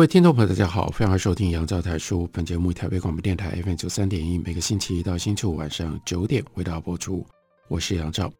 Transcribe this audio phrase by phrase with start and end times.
[0.00, 2.26] 各位听众朋友，大家好，欢迎收听杨照台书。
[2.32, 7.22] 本节目台北广播电台 FM 九三点一，每个星期一到星期五晚上九点为大家播出。
[7.68, 8.32] 我是杨照，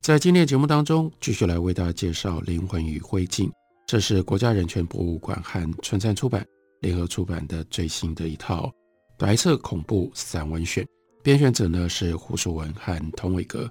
[0.00, 3.48] 在今天的节目当中，继续来为大家介绍《灵魂与灰烬》，
[3.88, 6.46] 这是国家人权博物馆和春山出版
[6.80, 8.70] 联合出版的最新的一套
[9.18, 10.86] 白色恐怖散文选。
[11.24, 13.68] 编选者呢是胡淑文和童伟格。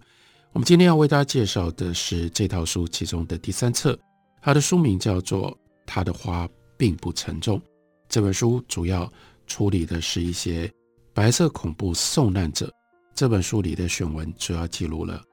[0.51, 3.97] 我们今天要为大家介绍的是这套书其中的第三册，
[4.41, 5.49] 它的书名叫做
[5.85, 6.45] 《它的花》。
[6.77, 7.61] 并不沉重。
[8.09, 9.11] 这本书主要
[9.47, 10.71] 处理的是一些
[11.13, 12.71] 白色恐怖受难者。
[13.15, 15.23] 这本书里的选文主要记录了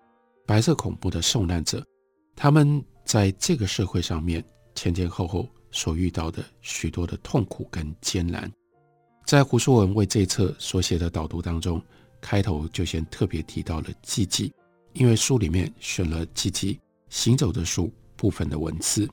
[0.47, 1.83] 白色恐怖的受难者，
[2.37, 8.51] 他们在这个社会上面前前后后所遇到的许多的痛苦跟艰难。
[9.25, 11.83] 在胡淑文为这册所写的导读当中，
[12.21, 14.51] 开头就先特别提到了寂寂，
[14.93, 19.09] 因为书里面选了寂寂行走的树部分的文字。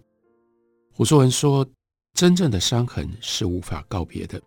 [0.93, 1.67] 胡淑文说。
[2.17, 4.41] 真正的伤痕是无法告别的。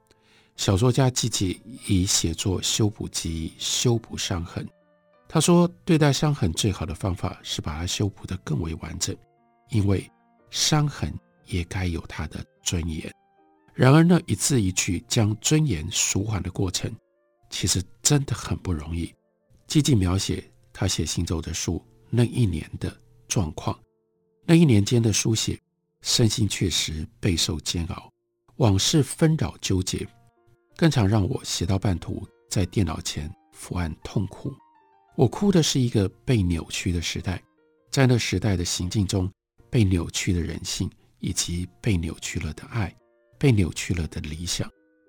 [0.57, 4.69] 小说家季季以写作修补记忆，修补伤痕。
[5.29, 9.17] 他说，对待伤痕最好的方法是把它修补得更为完整，
[9.69, 10.05] 因为
[10.51, 11.15] 伤痕
[11.47, 13.09] 也该有它的尊严。
[13.73, 16.93] 然而，那一字一句将尊严赎还的过程，
[17.51, 19.15] 其实真的很不容易。
[19.69, 21.81] 季季描写他写行走的树
[22.11, 22.93] 那一年的
[23.29, 23.79] 状况，
[24.45, 25.57] 那一年间的书写。
[26.03, 28.11] 身心确实备受煎熬，
[28.57, 30.07] 往事纷扰纠结，
[30.77, 34.53] 更常让我写到半途，在电脑前伏案痛哭。
[35.17, 37.43] 我哭的是一个被扭曲的时代，
[37.91, 39.31] 在那时代的行进中，
[39.69, 42.95] 被扭曲的人性，以及被扭曲了的爱，
[43.39, 44.69] 被扭曲了的理想。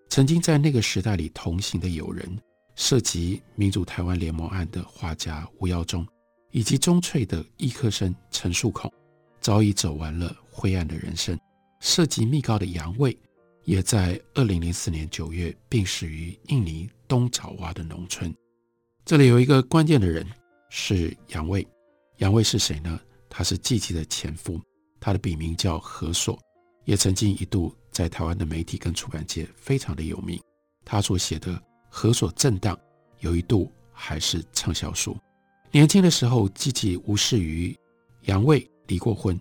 [0.10, 2.38] 曾经在那个时代里同行的友人，
[2.76, 6.06] 涉及民主台湾联盟案的画家吴耀中，
[6.52, 8.92] 以及中粹的医科生陈树孔。
[9.40, 11.36] 早已走完了灰暗的人生。
[11.80, 13.18] 涉及密告的杨卫，
[13.64, 18.32] 也在二零零四年九月病逝于印尼东爪哇的农村。
[19.04, 20.24] 这里有一个关键的人
[20.70, 21.68] 是杨卫。
[22.18, 23.00] 杨卫是谁呢？
[23.28, 24.62] 他是季季的前夫，
[25.00, 26.40] 他的笔名叫何所，
[26.86, 30.40] 也曾经一度在台湾的媒体跟出版界非常的有名。
[30.86, 31.52] 他所写的
[31.90, 32.76] 《何所震荡》
[33.22, 35.18] 有一度还是畅销书。
[35.72, 37.76] 年轻的时候，季季无视于
[38.26, 38.70] 杨卫。
[38.88, 39.40] 离过婚，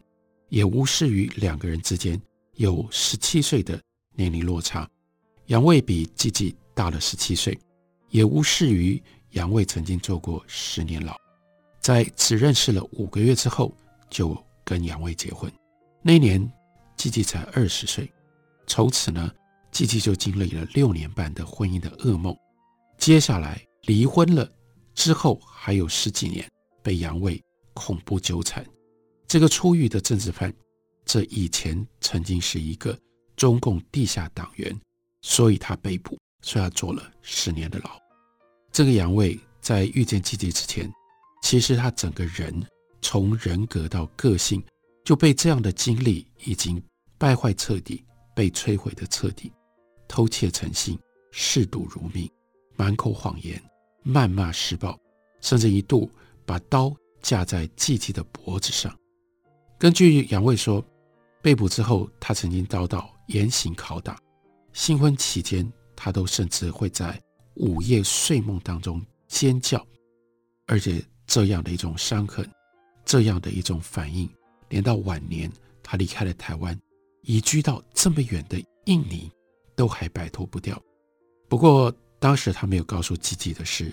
[0.50, 2.20] 也无视于两个人之间
[2.56, 3.80] 有十七岁的
[4.14, 4.88] 年龄落差。
[5.46, 7.58] 杨卫比季季大了十七岁，
[8.10, 11.16] 也无视于杨卫曾经坐过十年牢。
[11.80, 13.74] 在只认识了五个月之后，
[14.10, 15.50] 就跟杨卫结婚。
[16.02, 16.52] 那年，
[16.96, 18.10] 季季才二十岁。
[18.66, 19.32] 从此呢，
[19.72, 22.36] 季季就经历了六年半的婚姻的噩梦。
[22.98, 24.48] 接下来离婚了
[24.94, 26.48] 之后，还有十几年
[26.82, 28.64] 被杨卫恐怖纠缠。
[29.30, 30.52] 这个出狱的政治犯，
[31.04, 32.98] 这以前曾经是一个
[33.36, 34.76] 中共地下党员，
[35.22, 37.90] 所以他被捕，所以他坐了十年的牢。
[38.72, 40.92] 这个杨卫在遇见寂寂之前，
[41.44, 42.52] 其实他整个人
[43.02, 44.60] 从人格到个性
[45.04, 46.82] 就被这样的经历已经
[47.16, 48.04] 败坏彻底，
[48.34, 49.52] 被摧毁的彻底，
[50.08, 50.98] 偷窃成性，
[51.30, 52.28] 嗜赌如命，
[52.74, 53.62] 满口谎言，
[54.04, 54.98] 谩骂施暴，
[55.40, 56.10] 甚至一度
[56.44, 56.92] 把刀
[57.22, 58.92] 架在寂寂的脖子上。
[59.80, 60.84] 根据杨卫说，
[61.40, 64.20] 被捕之后，他曾经遭到严刑拷打。
[64.74, 65.66] 新婚期间，
[65.96, 67.18] 他都甚至会在
[67.54, 69.82] 午夜睡梦当中尖叫。
[70.66, 72.46] 而且这样的一种伤痕，
[73.06, 74.28] 这样的一种反应，
[74.68, 75.50] 连到晚年，
[75.82, 76.78] 他离开了台湾，
[77.22, 79.32] 移居到这么远的印尼，
[79.74, 80.78] 都还摆脱不掉。
[81.48, 83.90] 不过，当时他没有告诉自己的是，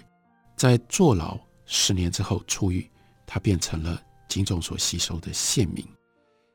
[0.58, 2.86] 在坐牢十年之后出狱，
[3.26, 4.04] 他变成了。
[4.28, 5.86] 警总所吸收的线民，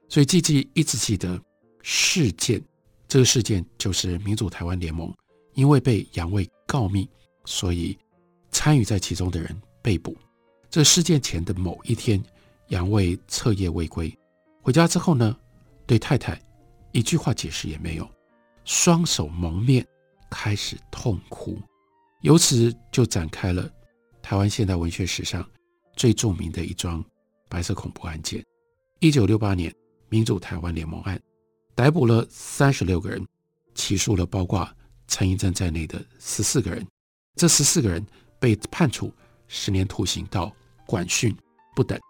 [0.08, 1.40] 所以季季一直记得
[1.82, 2.62] 事件。
[3.08, 5.14] 这个事件就是民主台湾联盟，
[5.52, 7.06] 因为被杨卫告密，
[7.44, 7.98] 所以
[8.50, 10.16] 参与在其中的人被捕。
[10.70, 12.22] 这事件前的某一天，
[12.68, 14.16] 杨卫彻夜未归，
[14.62, 15.36] 回家之后呢，
[15.84, 16.40] 对太太
[16.90, 18.10] 一句话解释也没有，
[18.64, 19.86] 双手蒙面
[20.30, 21.60] 开始痛哭，
[22.22, 23.70] 由此就展开了
[24.22, 25.46] 台湾现代文学史上
[25.96, 27.04] 最著名的一桩。
[27.52, 28.42] 白色恐怖案件，
[29.00, 29.70] 一九六八年
[30.08, 31.20] 民主台湾联盟案，
[31.74, 33.22] 逮捕了三十六个人，
[33.74, 34.66] 起诉了包括
[35.06, 36.82] 陈英珍在内的十四个人。
[37.36, 38.02] 这十四个人
[38.40, 39.12] 被判处
[39.48, 40.50] 十年徒刑到
[40.86, 41.36] 管训
[41.76, 42.00] 不等。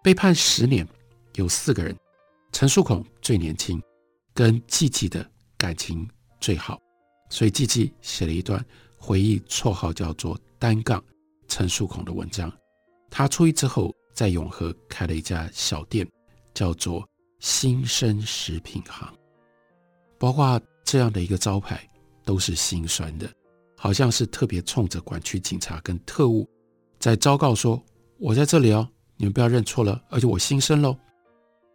[0.00, 0.86] 被判十年
[1.34, 1.96] 有四个人，
[2.52, 3.82] 陈树孔最年轻，
[4.32, 6.08] 跟季季的感情
[6.38, 6.80] 最好，
[7.30, 8.64] 所以季季写了一段
[8.96, 11.02] 回忆绰号叫做“单杠
[11.48, 12.52] 陈树孔”的文章。
[13.10, 16.08] 他出狱之后，在永和开了一家小店，
[16.54, 17.06] 叫做
[17.40, 19.12] “新生食品行”。
[20.18, 21.86] 包括这样的一个招牌，
[22.24, 23.30] 都是心酸的，
[23.76, 26.48] 好像是特别冲着管区警察跟特务
[26.98, 27.82] 在昭告说
[28.18, 30.96] ：“我在这里哦，你们不要认错了，而且我新生喽。”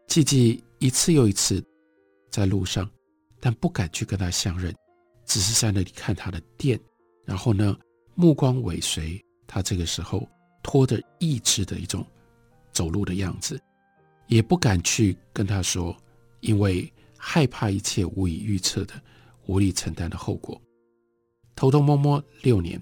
[0.07, 1.63] 季季一次又一次
[2.31, 2.89] 在路上，
[3.39, 4.73] 但不敢去跟他相认，
[5.25, 6.79] 只是在那里看他的店，
[7.25, 7.77] 然后呢，
[8.15, 10.27] 目光尾随他这个时候。
[10.61, 12.05] 拖着意志的一种
[12.71, 13.59] 走路的样子，
[14.27, 15.95] 也不敢去跟他说，
[16.39, 18.93] 因为害怕一切无以预测的、
[19.47, 20.59] 无力承担的后果。
[21.55, 22.81] 偷偷摸摸六年，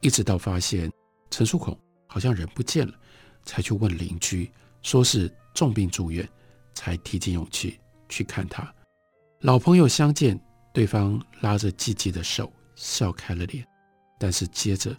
[0.00, 0.90] 一直到发现
[1.30, 2.94] 陈树孔好像人不见了，
[3.44, 4.50] 才去问邻居，
[4.82, 6.28] 说是重病住院，
[6.74, 7.78] 才提起勇气
[8.08, 8.70] 去看他。
[9.40, 10.38] 老朋友相见，
[10.74, 13.66] 对方拉着季季的手，笑开了脸，
[14.18, 14.96] 但是接着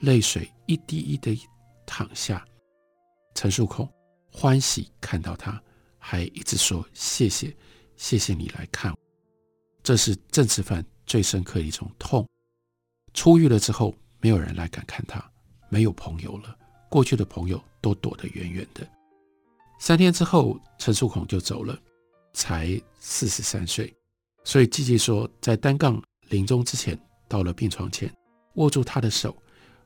[0.00, 1.40] 泪水一滴一滴。
[1.88, 2.44] 淌下，
[3.36, 3.86] 陈树孔
[4.32, 5.62] 欢喜看到他，
[5.98, 7.54] 还一直说谢谢，
[7.94, 8.98] 谢谢你来看我。
[9.82, 12.26] 这是政治犯最深刻的一种痛。
[13.12, 15.22] 出狱了之后，没有人来敢看他，
[15.68, 16.56] 没有朋友了，
[16.88, 18.88] 过去的朋友都躲得远远的。
[19.78, 21.78] 三天之后，陈树孔就走了，
[22.32, 23.94] 才四十三岁。
[24.44, 26.98] 所以季季说，在单杠临终之前，
[27.28, 28.10] 到了病床前，
[28.54, 29.36] 握住他的手，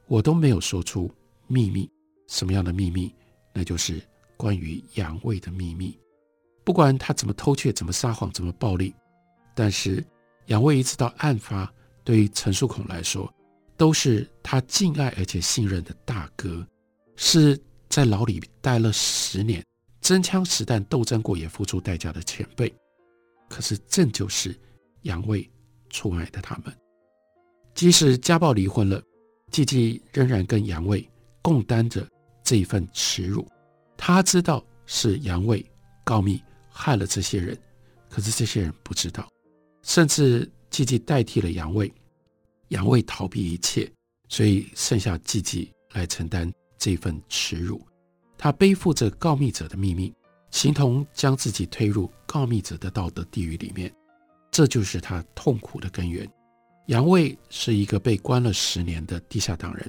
[0.06, 1.12] 我都没有说出。
[1.48, 1.90] 秘密，
[2.28, 3.12] 什么样的秘密？
[3.52, 4.00] 那就是
[4.36, 5.98] 关于杨卫的秘密。
[6.64, 8.94] 不管他怎么偷窃、怎么撒谎、怎么暴力，
[9.54, 10.04] 但是
[10.46, 11.72] 杨卫一直到案发，
[12.04, 13.32] 对于陈树孔来说，
[13.76, 16.66] 都是他敬爱而且信任的大哥，
[17.16, 17.58] 是
[17.88, 19.64] 在牢里待了十年，
[20.00, 22.72] 真枪实弹斗争过也付出代价的前辈。
[23.48, 24.54] 可是正就是
[25.02, 25.48] 杨卫
[25.88, 26.72] 出卖的他们，
[27.74, 29.02] 即使家暴离婚了，
[29.50, 31.04] 季季仍然跟杨卫。
[31.42, 32.06] 共担着
[32.50, 33.46] 这一份耻辱，
[33.96, 35.64] 他知道是杨卫
[36.02, 37.56] 告密害了这些人，
[38.08, 39.28] 可是这些人不知道，
[39.84, 41.94] 甚至季季代替了杨卫，
[42.70, 43.88] 杨卫逃避一切，
[44.28, 47.80] 所以剩下季季来承担这份耻辱。
[48.36, 50.12] 他背负着告密者的秘密，
[50.50, 53.94] 形同将自己推入告密者的道德地狱里面，
[54.50, 56.28] 这就是他痛苦的根源。
[56.86, 59.88] 杨卫是一个被关了十年的地下党人。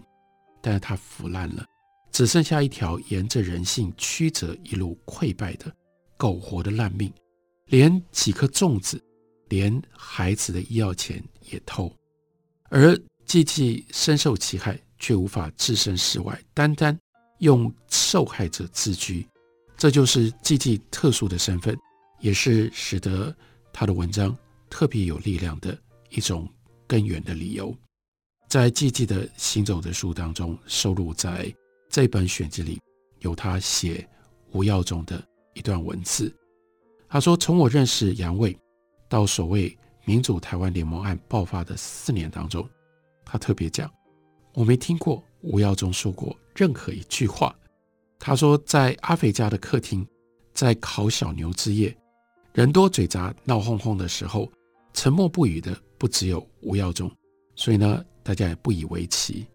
[0.63, 1.65] 但是他腐烂了，
[2.11, 5.73] 只剩下一条沿着人性曲折一路溃败的
[6.17, 7.11] 苟活的烂命，
[7.67, 9.01] 连几颗粽子，
[9.49, 11.91] 连孩子的医药钱也偷，
[12.69, 16.97] 而季季深受其害，却无法置身事外，单单
[17.39, 19.25] 用受害者自居，
[19.77, 21.77] 这就是季季特殊的身份，
[22.19, 23.33] 也是使得
[23.71, 24.37] 他的文章
[24.69, 25.77] 特别有力量的
[26.09, 26.47] 一种
[26.85, 27.75] 根源的理由。
[28.49, 31.51] 在季季的行走的书当中，收录在
[31.91, 32.79] 这本选集里，
[33.19, 34.07] 有他写
[34.53, 35.21] 吴耀宗的
[35.53, 36.33] 一段文字。
[37.09, 38.57] 他说：“从我认识杨卫
[39.09, 42.65] 到所谓民主台湾联盟案爆发的四年当中，
[43.25, 43.91] 他特别讲，
[44.53, 47.53] 我没听过吴耀宗说过任何一句话。
[48.17, 50.07] 他说，在阿肥家的客厅，
[50.53, 51.93] 在烤小牛之夜，
[52.53, 54.49] 人多嘴杂闹哄哄的时候，
[54.93, 57.11] 沉默不语的不只有吴耀宗。
[57.55, 59.47] 所以呢。”大家也不以为奇。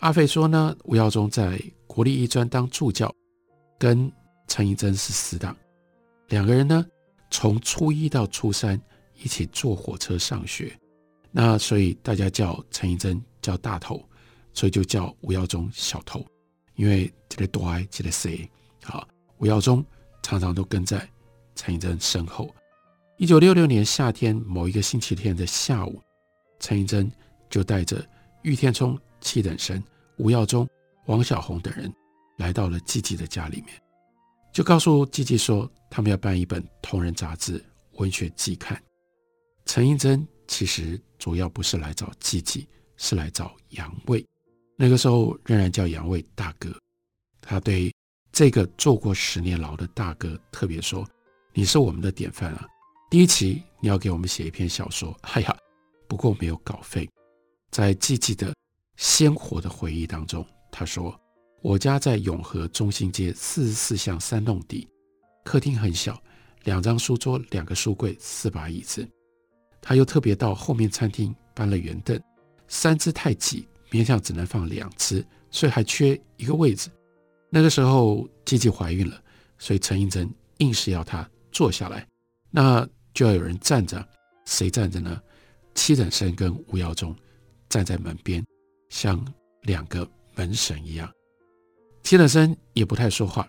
[0.00, 3.14] 阿飞说呢，吴耀宗在国立艺专当助教，
[3.78, 4.10] 跟
[4.48, 5.54] 陈英珍是死党。
[6.28, 6.84] 两个人呢，
[7.30, 8.80] 从初一到初三
[9.22, 10.74] 一起坐火车上学。
[11.30, 14.02] 那所以大家叫陈英真叫大头，
[14.54, 16.24] 所以就叫吴耀宗小头。
[16.76, 18.48] 因为这个多爱这个谁
[18.84, 19.06] 啊？
[19.36, 19.84] 吴耀宗
[20.22, 21.06] 常常都跟在
[21.54, 22.48] 陈英珍身后。
[23.18, 26.00] 一九六六年夏天某一个星期天的下午，
[26.58, 27.10] 陈英珍。
[27.50, 28.00] 就带着
[28.42, 29.82] 玉天聪、戚等生、
[30.16, 30.68] 吴耀宗、
[31.06, 31.92] 王小红等人
[32.38, 33.80] 来到了季季的家里面，
[34.52, 37.58] 就告诉季季说，他们要办一本同人杂志
[37.98, 38.76] 《文学季刊》。
[39.66, 44.24] 陈英珍其实主要不是来找季季，是来找杨卫。
[44.76, 46.74] 那个时候仍然叫杨卫大哥。
[47.40, 47.92] 他对
[48.32, 51.06] 这个做过十年牢的大哥特别说
[51.52, 52.66] ：“你是我们的典范啊！
[53.10, 55.14] 第一期你要给我们写一篇小说。
[55.22, 55.56] 哎呀，
[56.08, 57.08] 不过没有稿费。”
[57.70, 58.52] 在季季的
[59.00, 61.18] 鲜活的回忆当中，他说
[61.62, 64.86] ：“我家在永和中心街四十四巷三弄底，
[65.42, 66.22] 客厅很小，
[66.64, 69.08] 两张书桌，两个书柜，四把椅子。
[69.80, 72.20] 他又特别到后面餐厅搬了圆凳，
[72.68, 76.90] 三只太挤，勉强只能放两只，所以还缺一个位置。
[77.48, 79.18] 那个时候，季季怀孕了，
[79.56, 82.06] 所以陈映真硬是要她坐下来，
[82.50, 84.06] 那就要有人站着，
[84.44, 85.18] 谁站着呢？
[85.74, 87.16] 七等生跟吴耀宗
[87.70, 88.44] 站在门边，
[88.90, 89.18] 像
[89.62, 91.10] 两个门神一样。
[92.02, 93.48] 七等生也不太说话。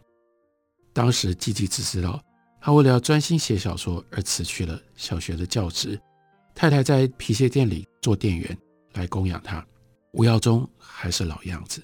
[0.93, 2.21] 当时季季只知道，
[2.61, 5.99] 他为了要专心写小说而辞去了小学的教职。
[6.53, 8.57] 太太在皮鞋店里做店员
[8.93, 9.65] 来供养他，
[10.11, 11.81] 吴耀宗还是老样子，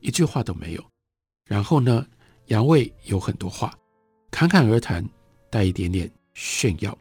[0.00, 0.84] 一句话都没有。
[1.44, 2.04] 然后呢，
[2.46, 3.72] 杨卫有很多话，
[4.30, 5.06] 侃侃而谈，
[5.50, 6.96] 带一点点炫耀。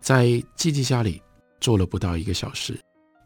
[0.00, 1.22] 在季季家里
[1.60, 2.76] 坐了不到一个小时，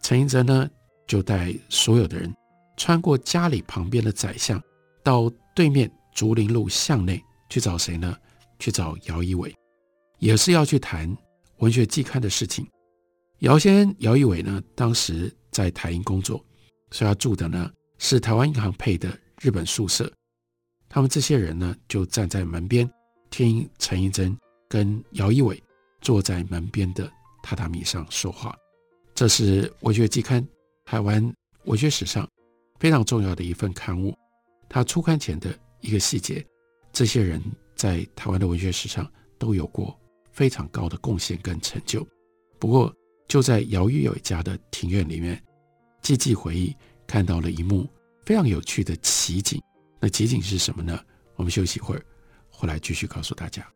[0.02, 0.70] 陈映真呢
[1.06, 2.34] 就带所有的人
[2.76, 4.62] 穿过家里旁边的窄巷，
[5.02, 8.16] 到对面竹林路巷内去找谁呢？
[8.58, 9.54] 去找姚一伟，
[10.18, 11.14] 也是要去谈
[11.58, 12.66] 文学季刊的事情。
[13.40, 16.42] 姚先姚一伟呢，当时在台银工作，
[16.90, 20.10] 所以他住的呢是台湾银行配的日本宿舍。
[20.88, 22.90] 他们这些人呢，就站在门边
[23.28, 24.34] 听陈映真
[24.70, 25.62] 跟姚一伟
[26.00, 27.06] 坐在门边的
[27.42, 28.56] 榻榻米上说话。
[29.14, 30.46] 这是文学季刊
[30.87, 32.26] 台湾文学史上
[32.78, 34.16] 非常重要的一份刊物。
[34.69, 36.47] 它出刊前的一个细节，
[36.93, 37.43] 这些人
[37.75, 39.99] 在台湾的文学史上都有过
[40.31, 42.07] 非常高的贡献跟成就。
[42.61, 42.95] 不过，
[43.26, 45.43] 就在姚一伟家的庭院里面，
[46.02, 46.75] 季季回忆
[47.05, 47.88] 看到了一幕
[48.25, 49.61] 非常有趣的奇景。
[49.99, 50.99] 那奇景是什么呢？
[51.35, 52.02] 我们休息一会儿，
[52.49, 53.75] 回来继续告诉大家。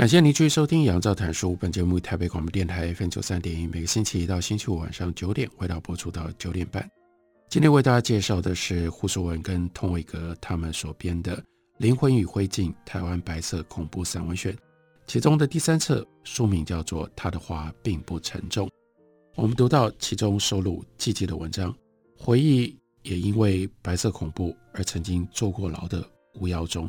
[0.00, 6.90] 感谢您继续收听《杨照谈书》本节目，台北广播电台 FM 九三点一，每个星期一到星期五晚上九点，为大家播出到九点半。
[7.50, 11.36] 今天为大家介绍的是胡淑文跟童伟格他们所编的
[11.76, 14.50] 《灵魂与灰烬：台湾白色恐怖散文选》，
[15.06, 18.66] 其中的第三册书名叫做《他的话并不沉重》。
[19.36, 21.76] 我们读到其中收录季季的文章，
[22.16, 26.02] 回忆也因为白色恐怖而曾经坐过牢的
[26.40, 26.88] 巫耀中，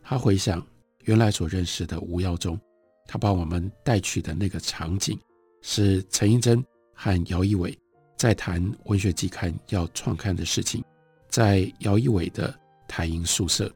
[0.00, 0.64] 他回想。
[1.06, 2.60] 原来所认识的吴耀宗，
[3.06, 5.18] 他把我们带去的那个场景，
[5.62, 6.62] 是陈映真
[6.94, 7.76] 和姚一伟
[8.16, 10.84] 在谈文学季刊要创刊的事情，
[11.28, 12.52] 在姚一伟的
[12.88, 13.72] 台银宿舍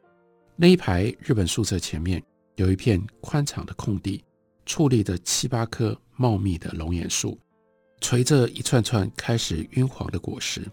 [0.57, 2.21] 那一排日本宿舍前面，
[2.55, 4.21] 有一片宽敞的空地，
[4.65, 7.39] 矗立着七八棵茂密的龙眼树，
[8.01, 10.69] 垂着一串串开始晕黄的果实，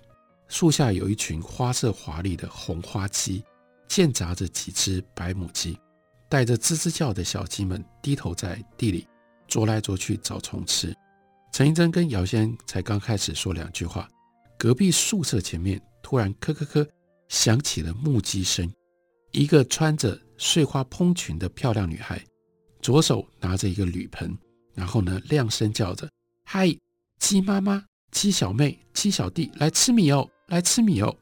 [0.48, 3.44] 树下有一群花色华丽的红花鸡，
[3.86, 5.78] 间杂着几只白母鸡。
[6.28, 9.06] 带着吱吱叫的小鸡们低头在地里
[9.46, 10.94] 啄来啄去找虫吃。
[11.52, 14.08] 陈映真跟姚先才刚开始说两句话，
[14.58, 16.86] 隔壁宿舍前面突然咯咯咯
[17.28, 18.70] 响起了木屐声。
[19.32, 22.22] 一个穿着碎花蓬裙的漂亮女孩，
[22.80, 24.36] 左手拿着一个铝盆，
[24.74, 26.08] 然后呢亮声叫着
[26.44, 26.74] ：“嗨，
[27.18, 31.14] 鸡妈妈、鸡小妹、鸡小弟，来吃米哦，来吃米哦！”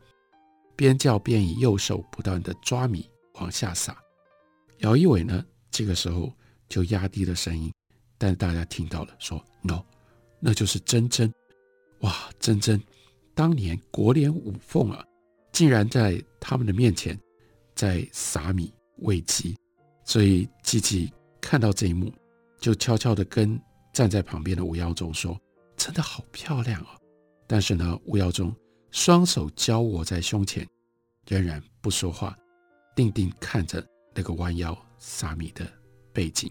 [0.77, 3.97] 边叫边以右手不断地抓米往下撒。
[4.79, 5.45] 姚一伟呢？
[5.71, 6.33] 这个时候
[6.69, 7.73] 就压低了声音，
[8.17, 9.83] 但大家听到了，说：“no，
[10.41, 11.33] 那就是珍珍，
[12.01, 12.81] 哇，珍珍，
[13.35, 15.05] 当年国联五凤啊，
[15.53, 17.19] 竟然在他们的面前
[17.75, 19.57] 在撒米喂鸡。”
[20.05, 22.13] 所以季季看到这一幕，
[22.61, 23.61] 就悄悄地跟
[23.93, 25.39] 站在旁边的吴耀宗说
[25.77, 26.89] ：“真的好漂亮哦。”
[27.47, 28.55] 但是呢，吴耀宗
[28.93, 30.67] 双手交握在胸前，
[31.27, 32.37] 仍然不说话，
[32.95, 33.85] 定定看着。
[34.17, 35.71] 那个弯腰撒米的
[36.11, 36.51] 背景，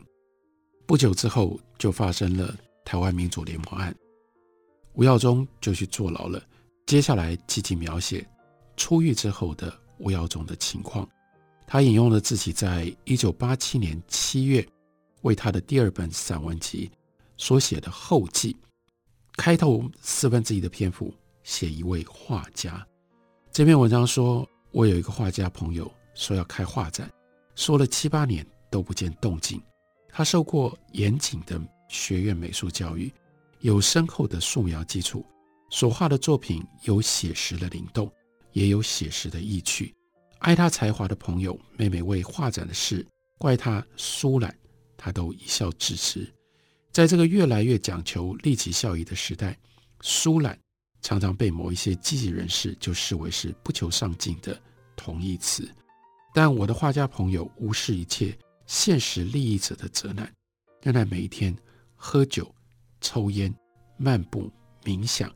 [0.86, 2.56] 不久之后就发生了
[2.86, 3.94] 台湾民主联盟案，
[4.94, 6.40] 吴耀宗就去坐牢了。
[6.86, 8.24] 接下来积极描写
[8.78, 11.10] 出狱之后的吴耀宗的情况，
[11.66, 14.64] 他引用了自己在一九八七年七月
[15.24, 16.92] 为他的第二本散文集
[17.36, 18.56] 所写的后记，
[19.38, 22.86] 开头四分之一的篇幅写一位画家。
[23.52, 25.92] 这篇文章说，我有一个画家朋友。
[26.18, 27.12] 说要开画展，
[27.56, 29.62] 说了七八年都不见动静。
[30.10, 33.12] 他受过严谨的学院美术教育，
[33.60, 35.26] 有深厚的素描基础，
[35.70, 38.10] 所画的作品有写实的灵动，
[38.54, 39.94] 也有写实的意趣。
[40.40, 43.06] 爱他才华的朋友每每为画展的事
[43.38, 44.56] 怪他疏懒，
[44.96, 46.32] 他都一笑置之。
[46.92, 49.58] 在这个越来越讲求立即效益的时代，
[50.02, 50.58] 疏懒
[51.02, 54.58] 常常被某一些积极人士就视为是不求上进的
[54.96, 55.70] 同义词。
[56.36, 60.30] 但我的画家朋友无视一切现实利益者的责难，
[60.82, 61.56] 仍然每一天
[61.96, 62.54] 喝酒、
[63.00, 63.56] 抽烟、
[63.96, 64.52] 漫步、
[64.84, 65.34] 冥想，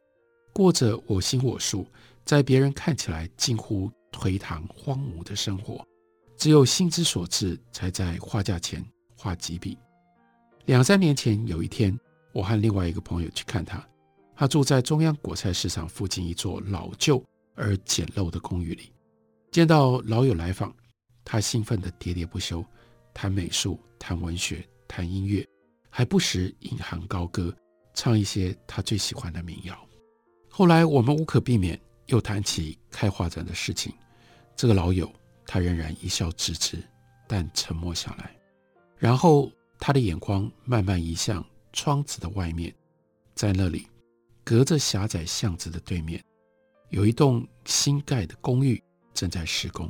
[0.51, 1.87] 过着我行我素，
[2.25, 5.87] 在别人看起来近乎颓唐荒芜的生活。
[6.35, 9.77] 只有心之所至，才在画架前画几笔。
[10.65, 11.97] 两三年前有一天，
[12.33, 13.81] 我和另外一个朋友去看他。
[14.35, 17.23] 他住在中央果菜市场附近一座老旧
[17.55, 18.91] 而简陋的公寓里。
[19.49, 20.75] 见到老友来访，
[21.31, 22.65] 他兴奋地喋喋不休，
[23.13, 25.47] 谈美术、谈文学、谈音乐，
[25.87, 27.55] 还不时引吭高歌，
[27.93, 29.79] 唱一些他最喜欢的民谣。
[30.49, 33.93] 后来我们无可避免又谈起开画展的事情。
[34.55, 35.07] 这个老友
[35.45, 36.83] 他仍然一笑置之，
[37.27, 38.35] 但沉默下来，
[38.97, 39.51] 然后。
[39.81, 42.75] 他的眼光慢慢移向窗子的外面，
[43.33, 43.87] 在那里，
[44.43, 46.21] 隔着狭窄巷子的对面，
[46.89, 48.83] 有一栋新盖的公寓
[49.13, 49.89] 正在施工。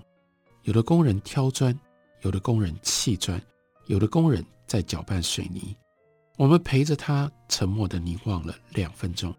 [0.69, 1.75] 有的工人挑砖，
[2.21, 3.41] 有的工人砌砖，
[3.87, 5.75] 有的工人在搅拌水泥。
[6.37, 9.33] 我们陪着他沉默地凝望了两分钟，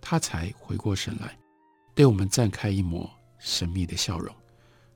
[0.00, 1.36] 他才回过神来，
[1.96, 4.32] 对我们绽开一抹神秘的笑容。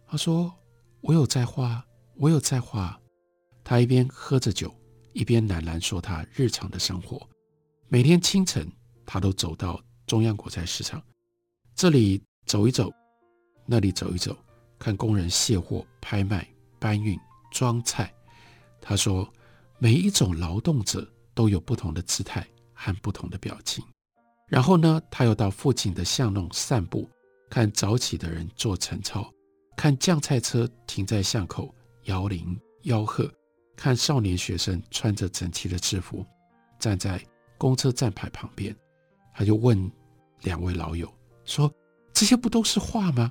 [0.06, 0.54] 他说
[1.02, 2.96] ：“我有在画，我有在画。”
[3.64, 4.72] 他一边喝着酒，
[5.14, 7.28] 一边喃喃说他日常的生活。
[7.88, 8.70] 每天清晨，
[9.04, 11.02] 他都走到中央国菜市场，
[11.74, 12.88] 这里走一走，
[13.66, 14.38] 那里走一走，
[14.78, 16.46] 看工人卸货、拍卖、
[16.78, 17.18] 搬运、
[17.50, 18.12] 装菜。
[18.80, 19.30] 他说，
[19.78, 23.84] 每一种劳动者都有不同的姿态和不同的表情。
[24.48, 27.08] 然后呢，他又到附近的巷弄散步，
[27.50, 29.28] 看早起的人做晨操，
[29.76, 33.28] 看酱菜车停在巷口摇铃吆喝。
[33.74, 36.24] 看少年学生穿着整齐的制服，
[36.78, 37.22] 站在
[37.58, 38.74] 公车站牌旁边，
[39.34, 39.90] 他就问
[40.42, 41.12] 两位老友
[41.44, 41.70] 说
[42.14, 43.30] ：“这些不都是画吗？”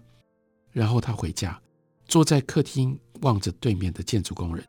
[0.76, 1.58] 然后他回家，
[2.06, 4.62] 坐在客厅望着对面的建筑工人，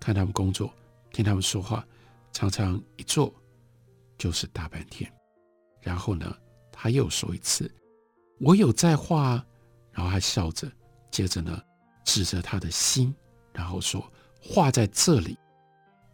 [0.00, 0.74] 看他们工作，
[1.12, 1.86] 听他们说话，
[2.32, 3.32] 常常一坐
[4.18, 5.08] 就是大半天。
[5.80, 6.36] 然后呢，
[6.72, 7.72] 他又说一次
[8.40, 9.40] ：“我有在画。”
[9.94, 10.68] 然后还笑着，
[11.12, 11.62] 接着呢，
[12.04, 13.14] 指着他的心，
[13.52, 14.04] 然后说。
[14.44, 15.38] 画在这里，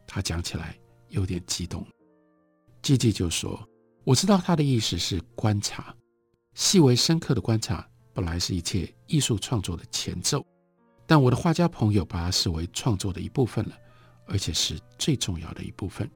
[0.07, 1.83] 他讲起来有点激动。
[2.83, 3.67] 季季就说
[4.05, 5.97] ：“我知道他的意思是观察，
[6.53, 10.45] 细微深刻的观察，本来是一切艺术创作的前奏。
[11.07, 13.79] 但我的画家朋友把它视为创作的一部分了，
[14.27, 16.11] 而且是最重要的一部分。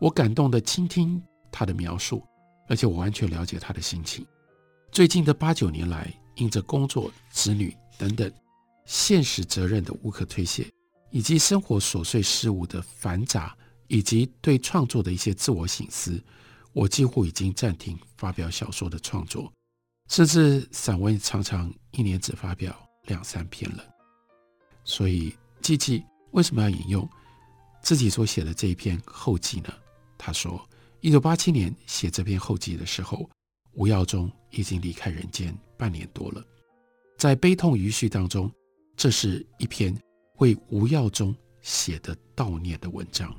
[0.00, 2.26] 我感动地倾听他的描述，
[2.68, 4.26] 而且我完全了解他的心情。
[4.90, 8.28] 最近的八九年来，因着工作、子女等等
[8.84, 10.66] 现实责任的无可推卸。”
[11.12, 16.20] 以及生活琐碎事务的繁杂，以及对创作的一些自我省思，
[16.72, 19.52] 我几乎已经暂停发表小说的创作，
[20.10, 23.84] 甚至散文常常一年只发表两三篇了。
[24.84, 27.08] 所以，季季为什么要引用
[27.80, 29.72] 自己所写的这一篇后记呢？
[30.18, 30.60] 他说，
[31.00, 33.30] 一九八七年写这篇后记的时候，
[33.74, 36.44] 吴耀宗已经离开人间半年多了，
[37.16, 38.52] 在悲痛余绪当中，
[38.96, 39.96] 这是一篇。
[40.38, 43.30] 为吴耀宗写的悼念的文章，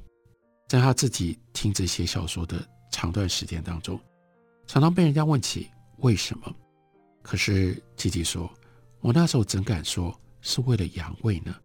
[0.70, 4.00] 在他自己停止写小说的长段时间当中，
[4.68, 6.56] 常常被人家问起为什么。
[7.22, 8.52] 可是吉吉说
[9.00, 11.56] ：“我那时候怎敢说是为了阳痿呢？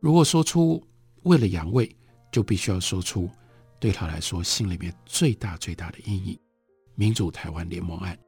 [0.00, 0.82] 如果说出
[1.22, 1.90] 为了阳痿，
[2.30, 3.30] 就必须要说出
[3.78, 6.38] 对他来说心里面最大最大的阴影——
[6.94, 8.18] 民主台湾联盟案。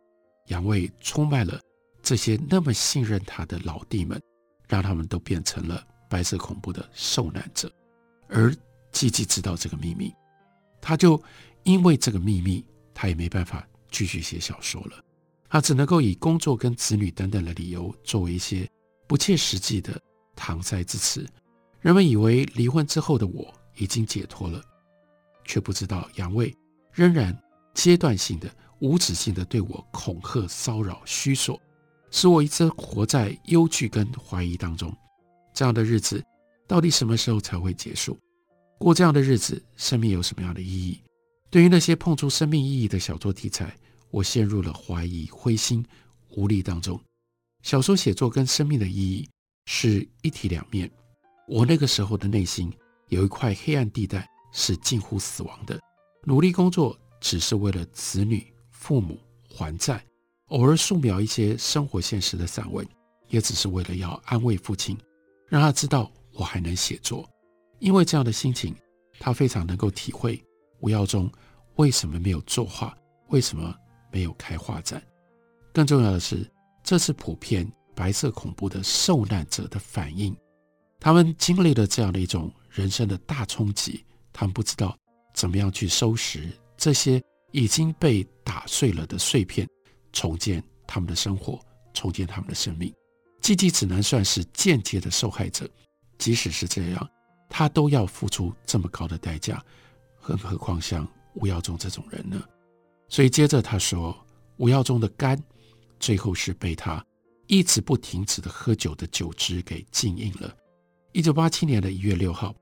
[0.47, 1.61] 杨卫出卖了
[2.03, 4.21] 这些那么信任他的老弟们，
[4.67, 7.71] 让他们都变成了。”白色恐怖的受难者，
[8.29, 8.51] 而
[8.93, 10.11] 吉吉知道这个秘密，
[10.81, 11.23] 他就
[11.65, 15.05] 因为这个秘密，他也没办法继续写小说了。
[15.49, 18.69] 他只能够以工作跟子女等等的理由，作为一些
[19.07, 20.01] 不切实际的
[20.37, 21.27] 搪塞之词。
[21.81, 24.63] 人们以为离婚之后的我已经解脱了，
[25.45, 26.55] 却不知道阳痿
[26.93, 27.37] 仍然
[27.73, 31.61] 阶段性的、无止境的对我恐吓、骚扰、虚索，
[32.11, 34.95] 使我一直活在忧惧跟怀疑当中。
[35.55, 36.23] 这样的日子
[36.67, 38.19] 到底什么时候才会结束？
[38.79, 41.01] 过这样的日子，生命有什么样的意义？
[41.51, 43.75] 对于那些碰触生命意义的小说题材，
[44.11, 45.85] 我陷入了怀疑、灰心、
[46.31, 47.01] 无力当中。
[47.63, 49.29] 小说写作跟生命的意义
[49.67, 50.91] 是一体两面。
[51.47, 52.73] 我那个时候的内心
[53.09, 55.79] 有一块黑暗地带，是近乎死亡的。
[56.25, 59.19] 努力工作只是为了子女、父母
[59.49, 60.05] 还债，
[60.49, 62.87] 偶尔素描一些生活现实的散文，
[63.29, 64.97] 也只是为了要安慰父亲，
[65.47, 67.29] 让他知道我还能写作。
[67.79, 68.75] 因为这样的心情，
[69.19, 70.43] 他非常能够体会
[70.81, 71.31] 吴耀宗
[71.77, 72.97] 为什么没有作画，
[73.29, 73.75] 为什么
[74.11, 75.03] 没有开画展。
[75.73, 76.51] 更重要的是，
[76.83, 80.37] 这是普遍白色恐怖的受难者的反应。
[81.01, 84.97] 他们经历了这样的一种人生的大冲击，他们不知道
[85.33, 89.69] 怎么样去收拾这些已经被打碎了的碎片，
[90.13, 91.61] 重建他们的生活，
[91.95, 92.93] 重建他们的生命。
[93.41, 95.71] 季季只能算是间接的受害者，
[96.19, 97.09] 即使是这样，
[97.49, 99.65] 他都要付出这么高的代价，
[100.21, 102.43] 更何况像吴耀宗这种人呢？
[103.09, 104.17] 所以接着他说，
[104.57, 105.43] 吴耀宗的肝
[105.99, 107.05] 最后是被他
[107.47, 110.55] 一直不停止的喝酒的酒汁给浸硬了。
[111.13, 112.55] 一九八七年的一月六号，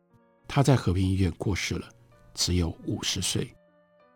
[0.47, 1.89] 他在和平医院过世了，
[2.35, 3.53] 只有五十岁。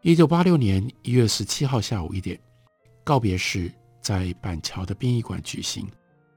[0.03, 2.41] 一九八六年一月十七号下午一点，
[3.05, 5.87] 告别式在板桥的殡仪馆举行，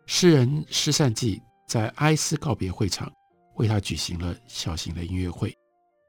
[0.06, 3.10] 诗人施善记在哀思告别会场
[3.56, 5.56] 为他举行了小型的音乐会。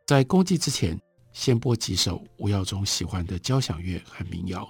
[0.07, 0.99] 在公祭之前，
[1.35, 4.67] 先播几首吴耀宗喜欢的交响乐和民谣。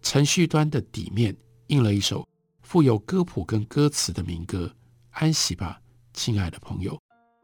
[0.00, 2.26] 程序端的底面印了一首
[2.62, 4.66] 附有歌谱跟歌词的民歌
[5.10, 5.78] 《安息吧》。
[6.14, 6.98] 亲爱的朋友，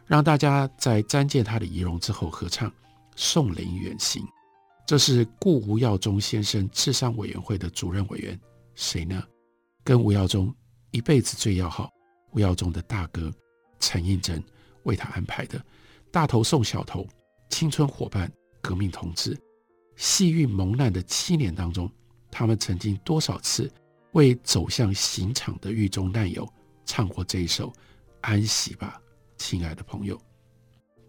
[0.07, 2.69] 让大家在瞻见他的遗容之后合唱
[3.15, 4.23] 《送灵远行》。
[4.87, 8.41] 这是顾吴耀宗先生治丧委员会的主任委员，
[8.75, 9.23] 谁呢？
[9.85, 10.53] 跟吴耀宗
[10.91, 11.91] 一辈子最要好，
[12.33, 13.31] 吴耀宗的大哥
[13.79, 14.43] 陈映真
[14.85, 15.63] 为他安排的。
[16.11, 17.07] 大头送小头，
[17.51, 18.31] 青春伙伴，
[18.65, 19.39] 革命同志，
[19.95, 21.91] 细运蒙难的七年当中，
[22.31, 23.71] 他们曾经多少次
[24.13, 26.51] 为走向刑场的狱中难友
[26.87, 27.71] 唱过这一首。
[28.23, 28.99] 安息吧，
[29.37, 30.19] 亲爱的朋友。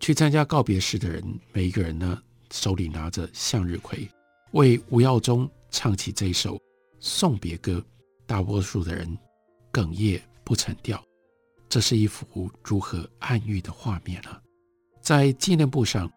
[0.02, 4.06] 去参加告别式的人，每一个人呢，手里拿着向日葵，
[4.52, 6.60] 为吴耀宗唱起这首
[7.00, 7.82] 送别歌。
[8.28, 9.18] 大多数的人
[9.72, 11.02] 哽咽不成调。
[11.70, 14.30] 这是一幅如何暗喻的画面呢？
[15.02, 16.12] 在纪念簿上，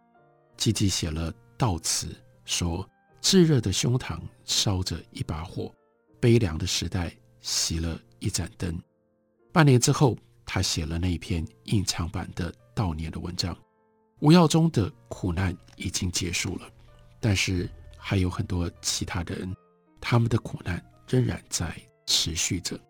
[0.59, 2.87] 季季写了悼词，说
[3.23, 5.75] ：“炙热的胸膛烧着一把火，
[6.21, 7.11] 悲凉的时代
[7.43, 8.79] 熄了一盏灯。”
[9.51, 10.15] 半年之后。
[10.51, 13.55] 他写了那一篇隐藏版的悼念的文章。
[14.21, 16.67] 吴耀宗的苦难已经结束了，
[17.21, 17.69] 但是
[17.99, 19.55] 还有很多其他的人，
[20.01, 22.81] 他们的苦难仍然在持续着。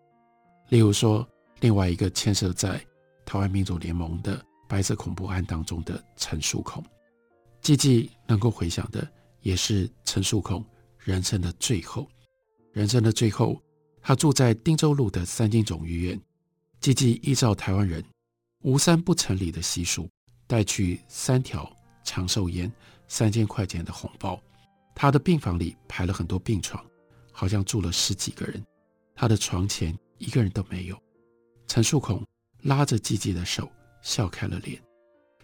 [0.69, 1.27] 例如说，
[1.59, 2.81] 另外一个牵涉在
[3.25, 6.81] 台湾民主联盟的白色恐怖案当中的陈叔孔，
[7.69, 9.07] 季季能够回想的，
[9.41, 10.65] 也是陈树孔
[10.97, 12.07] 人生的最后。
[12.73, 13.61] 人生的最后，
[14.01, 16.19] 他住在汀州路的三金总医院。
[16.79, 18.03] 季季依照台湾人
[18.63, 20.09] 无三不成礼的习俗，
[20.47, 21.71] 带去三条
[22.03, 22.71] 长寿烟、
[23.07, 24.41] 三千块钱的红包。
[24.95, 26.83] 他的病房里排了很多病床，
[27.31, 28.65] 好像住了十几个人。
[29.13, 30.99] 他的床前一个人都没有。
[31.67, 32.25] 陈树孔
[32.63, 33.69] 拉着季季的手，
[34.01, 34.81] 笑开了脸，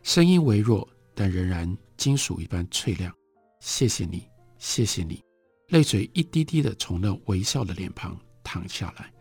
[0.01, 3.12] 声音微弱，但仍然金属一般脆亮。
[3.60, 4.28] 谢谢你，
[4.60, 5.23] 谢谢你。
[5.69, 9.12] 泪水一滴滴的从那微笑的脸庞淌下来。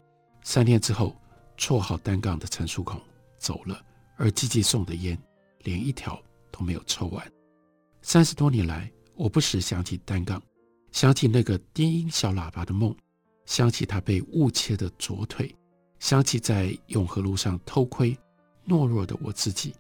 [0.43, 1.17] 三天之后。
[1.57, 3.01] 绰号单杠的陈叔孔
[3.39, 3.81] 走了，
[4.17, 5.17] 而季季送的烟
[5.63, 7.33] 连一条都没有抽完。
[8.03, 10.43] 三十多年来，我不时想起单杠，
[10.91, 12.93] 想起那个低音小喇叭的梦，
[13.47, 15.55] 想起他被误切的左腿，
[16.01, 18.19] 想起在永和路上偷窥
[18.67, 19.73] 懦弱的我自己，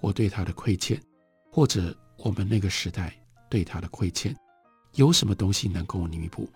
[0.00, 1.00] 我对他的亏欠，
[1.50, 3.14] 或者我们那个时代
[3.48, 4.36] 对他的亏欠，
[4.94, 6.48] 有什么东西能够弥补？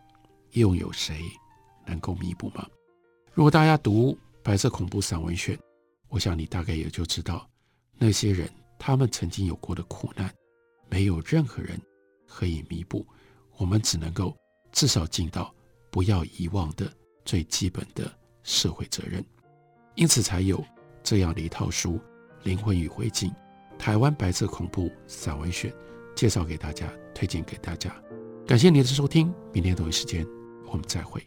[0.53, 1.21] 又有谁
[1.85, 2.67] 能够弥补吗？
[3.33, 4.17] 如果大家读。
[4.47, 5.59] 白色恐怖散文选，
[6.11, 7.49] 我想你大概也就知道，
[7.97, 8.47] 那些人
[8.79, 10.31] 他们曾经有过的苦难，
[10.91, 11.81] 没有任何人
[12.29, 13.07] 可以弥补。
[13.57, 14.37] 我们只能够
[14.71, 15.51] 至少尽到
[15.91, 16.93] 不要遗忘的
[17.25, 19.25] 最基本的社会责任。
[19.95, 20.63] 因此才有
[21.03, 21.93] 这样的一套书
[22.43, 23.33] 《灵魂与灰烬：
[23.79, 25.71] 台湾白色恐怖散文选》，
[26.15, 27.95] 介绍给大家，推荐给大家。
[28.47, 30.27] 感谢您的收听，明天同一时间
[30.67, 31.23] 我们再会。